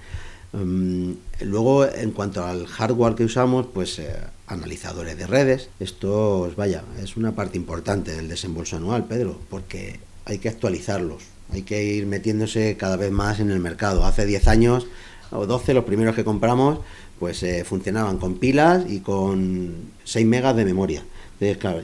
[0.53, 4.15] Em, luego, en cuanto al hardware que usamos, pues eh,
[4.47, 5.69] analizadores de redes.
[5.81, 11.63] Esto, vaya, es una parte importante del desembolso anual, Pedro, porque hay que actualizarlos, hay
[11.63, 14.05] que ir metiéndose cada vez más en el mercado.
[14.05, 14.87] Hace 10 años
[15.31, 16.81] o 12, los primeros que compramos,
[17.19, 21.05] pues eh, funcionaban con pilas y con 6 megas de memoria.
[21.35, 21.83] Entonces, claro,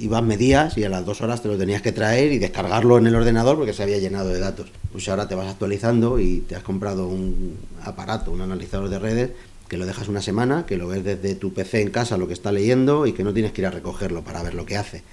[0.00, 3.06] ibas medías y a las dos horas te lo tenías que traer y descargarlo en
[3.06, 4.70] el ordenador porque se había llenado de datos.
[4.92, 9.30] Pues ahora te vas actualizando y te has comprado un aparato, un analizador de redes
[9.68, 12.32] que lo dejas una semana, que lo ves desde tu PC en casa lo que
[12.32, 15.04] está leyendo y que no tienes que ir a recogerlo para ver lo que hace.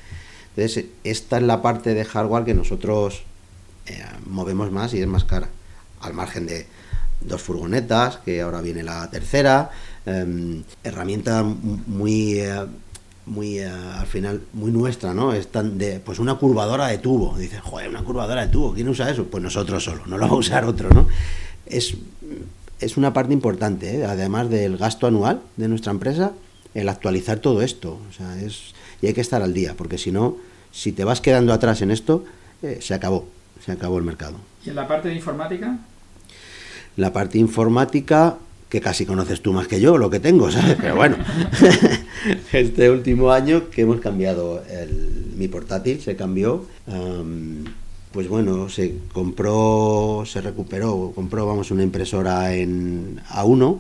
[0.56, 3.22] Entonces, esta es la parte de hardware que nosotros
[3.86, 5.50] eh, movemos más y es más cara,
[6.02, 6.66] al margen de
[7.22, 9.70] dos furgonetas, que ahora viene la tercera,
[10.06, 12.40] em, herramienta muy...
[12.40, 12.66] Eh,
[13.28, 15.34] muy eh, al final muy nuestra, ¿no?
[15.34, 17.38] Están de pues una curvadora de tubo.
[17.38, 19.26] Dices, joder, una curvadora de tubo, ¿quién usa eso?
[19.26, 21.08] Pues nosotros solo, no lo va a usar otro, ¿no?
[21.66, 21.96] Es
[22.80, 24.06] es una parte importante, ¿eh?
[24.06, 26.34] además del gasto anual de nuestra empresa,
[26.74, 28.00] el actualizar todo esto.
[28.10, 30.38] O sea, es, y hay que estar al día, porque si no,
[30.72, 32.24] si te vas quedando atrás en esto,
[32.62, 33.28] eh, se acabó,
[33.66, 34.38] se acabó el mercado.
[34.64, 35.78] ¿Y en la parte de informática?
[36.96, 38.38] La parte informática,
[38.70, 40.78] que casi conoces tú más que yo, lo que tengo, ¿sabes?
[40.80, 41.18] Pero bueno,
[42.54, 44.64] este último año que hemos cambiado
[45.36, 46.66] mi portátil, se cambió.
[48.12, 53.80] pues bueno, se compró, se recuperó, compró, vamos, una impresora en A1,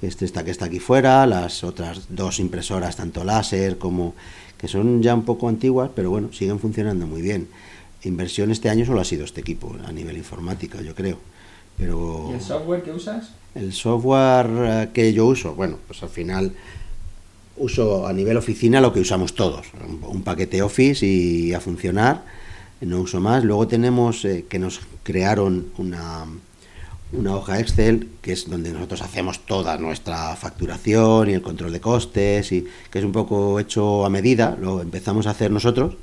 [0.00, 4.14] que es esta que está aquí fuera, las otras dos impresoras, tanto láser como
[4.58, 7.48] que son ya un poco antiguas, pero bueno, siguen funcionando muy bien.
[8.04, 11.18] Inversión este año solo ha sido este equipo a nivel informático, yo creo.
[11.76, 13.32] Pero ¿Y el software que usas?
[13.56, 16.52] El software eh, que yo uso, bueno, pues al final
[17.56, 19.66] uso a nivel oficina lo que usamos todos,
[20.06, 22.22] un, paquete Office y a funcionar,
[22.82, 23.44] no uso más.
[23.44, 26.26] Luego tenemos eh, que nos crearon una,
[27.12, 31.80] una hoja Excel, que es donde nosotros hacemos toda nuestra facturación y el control de
[31.80, 35.94] costes, y que es un poco hecho a medida, lo empezamos a hacer nosotros.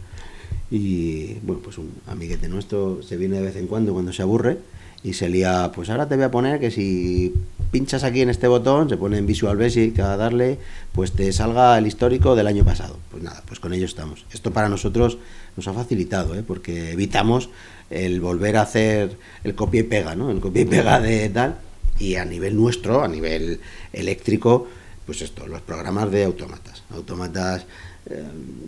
[0.72, 4.58] Y bueno, pues un amiguete nuestro se viene de vez en cuando cuando se aburre
[5.04, 7.34] y se lía, pues ahora te voy a poner que si
[7.72, 10.60] pinchas aquí en este botón, se pone en Visual Basic a darle,
[10.94, 12.98] pues te salga el histórico del año pasado.
[13.12, 14.26] Pues nada, pues con ello estamos.
[14.32, 15.18] Esto para nosotros
[15.58, 16.44] nos ha facilitado, ¿eh?
[16.46, 17.50] porque evitamos
[17.90, 20.32] el volver a hacer el copia y pega, ¿no?
[20.32, 21.58] El copia y pega de tal.
[22.00, 23.60] Y a nivel nuestro, a nivel
[23.92, 24.68] eléctrico,
[25.06, 26.84] pues esto, los programas de autómatas.
[26.92, 27.66] Autómatas
[28.06, 28.24] eh,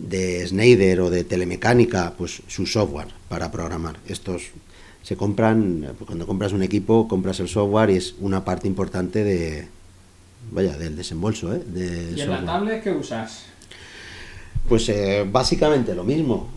[0.08, 3.96] de Schneider o de telemecánica, pues su software para programar.
[4.06, 4.50] Estos
[5.06, 9.68] se compran, cuando compras un equipo, compras el software y es una parte importante de,
[10.50, 11.54] vaya, del desembolso.
[11.54, 11.62] ¿eh?
[12.16, 13.44] ¿Y en la tablet qué usas?
[14.68, 16.48] Pues eh, básicamente lo mismo.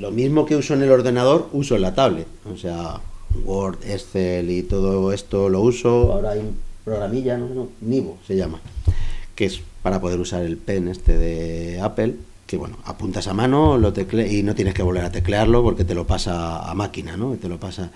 [0.00, 2.26] lo mismo que uso en el ordenador, uso en la tablet.
[2.50, 2.98] O sea,
[3.44, 6.14] Word, Excel y todo esto lo uso.
[6.14, 8.58] Ahora hay un programilla, no, Nivo se llama,
[9.34, 12.14] que es para poder usar el pen este de Apple,
[12.46, 15.84] que bueno, apuntas a mano lo tecle y no tienes que volver a teclearlo porque
[15.84, 17.32] te lo pasa a máquina, ¿no?
[17.34, 17.90] Te lo pasa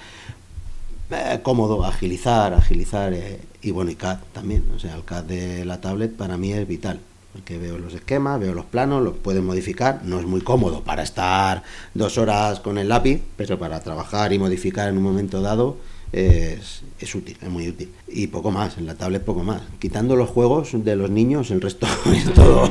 [1.11, 3.13] eh, cómodo, agilizar, agilizar.
[3.13, 4.65] Eh, y bueno, y CAD también.
[4.75, 7.01] O sea, el CAD de la tablet para mí es vital
[7.33, 10.01] porque veo los esquemas, veo los planos, los pueden modificar.
[10.05, 11.63] No es muy cómodo para estar
[11.95, 15.77] dos horas con el lápiz, pero para trabajar y modificar en un momento dado
[16.13, 17.91] es, es útil, es muy útil.
[18.09, 19.63] Y poco más, en la tablet poco más.
[19.79, 22.69] Quitando los juegos de los niños, el resto es todo.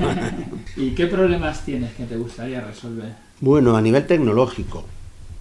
[0.75, 3.13] ¿Y qué problemas tienes que te gustaría resolver?
[3.41, 4.83] Bueno, a nivel tecnológico.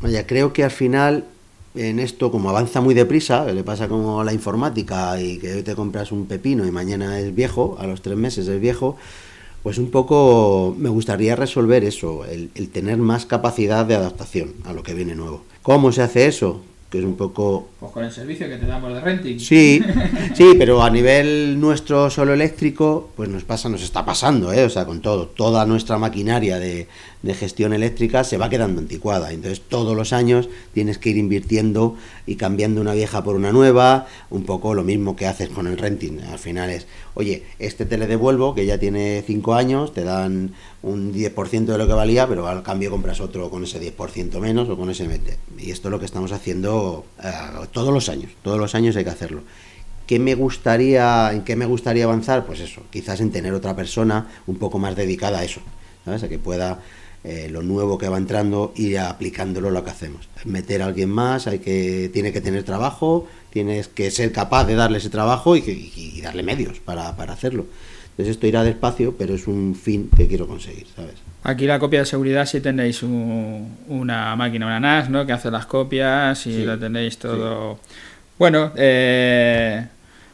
[0.00, 1.24] Vaya, creo que al final
[1.74, 5.74] en esto, como avanza muy deprisa, le pasa como la informática y que hoy te
[5.74, 8.96] compras un pepino y mañana es viejo, a los tres meses es viejo,
[9.62, 14.72] pues un poco me gustaría resolver eso, el, el tener más capacidad de adaptación a
[14.72, 15.44] lo que viene nuevo.
[15.62, 16.62] ¿Cómo se hace eso?
[16.90, 17.68] Que es un poco...
[17.78, 19.38] Pues con el servicio que te damos de renting.
[19.38, 19.82] Sí,
[20.34, 24.64] sí, pero a nivel nuestro solo eléctrico, pues nos pasa, nos está pasando, ¿eh?
[24.64, 26.88] O sea, con todo, toda nuestra maquinaria de,
[27.22, 29.32] de gestión eléctrica se va quedando anticuada.
[29.32, 34.06] Entonces, todos los años tienes que ir invirtiendo y cambiando una vieja por una nueva,
[34.30, 36.20] un poco lo mismo que haces con el renting.
[36.20, 40.52] Al final es, oye, este te le devuelvo, que ya tiene 5 años, te dan
[40.82, 44.68] un 10% de lo que valía, pero al cambio compras otro con ese 10% menos
[44.68, 45.38] o con ese mete.
[45.58, 47.30] Y esto es lo que estamos haciendo eh,
[47.72, 49.42] todos los años, todos los años hay que hacerlo.
[50.06, 52.46] ¿Qué me gustaría, ¿En qué me gustaría avanzar?
[52.46, 55.60] Pues eso, quizás en tener otra persona un poco más dedicada a eso,
[56.06, 56.22] ¿sabes?
[56.22, 56.80] A que pueda
[57.24, 60.28] eh, lo nuevo que va entrando y aplicándolo lo que hacemos.
[60.44, 64.74] Meter a alguien más, hay que, tiene que tener trabajo, tienes que ser capaz de
[64.74, 67.66] darle ese trabajo y, darle medios para, para hacerlo.
[68.10, 71.14] Entonces esto irá despacio, pero es un fin que quiero conseguir, ¿sabes?
[71.44, 75.24] Aquí la copia de seguridad si tenéis una máquina, una NAS, ¿no?
[75.24, 77.78] Que hace las copias y lo tenéis todo...
[78.38, 79.86] Bueno, eh,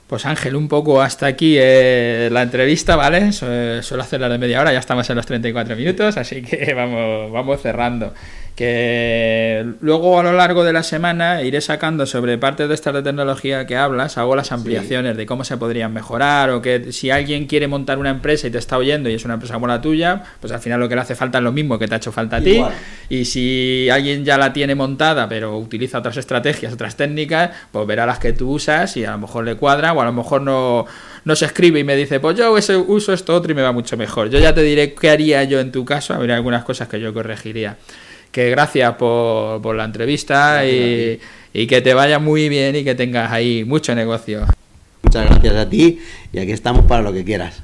[0.06, 3.32] pues Ángel, un poco hasta aquí eh, la entrevista, ¿vale?
[3.32, 7.60] Suelo hacerla de media hora, ya estamos en los 34 minutos, así que vamos, vamos
[7.62, 8.12] cerrando
[8.54, 13.02] que luego a lo largo de la semana iré sacando sobre parte de esta de
[13.02, 17.46] tecnología que hablas, hago las ampliaciones de cómo se podrían mejorar o que si alguien
[17.46, 20.22] quiere montar una empresa y te está oyendo y es una empresa como la tuya,
[20.40, 22.12] pues al final lo que le hace falta es lo mismo que te ha hecho
[22.12, 22.62] falta a ti.
[23.08, 28.06] Y si alguien ya la tiene montada pero utiliza otras estrategias, otras técnicas, pues verá
[28.06, 30.86] las que tú usas y a lo mejor le cuadra o a lo mejor no,
[31.24, 33.96] no se escribe y me dice, pues yo uso esto otro y me va mucho
[33.96, 34.30] mejor.
[34.30, 37.12] Yo ya te diré qué haría yo en tu caso, habría algunas cosas que yo
[37.12, 37.78] corregiría
[38.34, 41.20] que gracias por, por la entrevista y,
[41.52, 44.44] y que te vaya muy bien y que tengas ahí mucho negocio.
[45.04, 46.00] Muchas gracias a ti
[46.32, 47.62] y aquí estamos para lo que quieras.